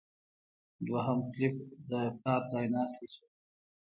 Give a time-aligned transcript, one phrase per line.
[0.85, 1.55] دویم فلیپ
[1.89, 3.25] د پلار ځایناستی شو.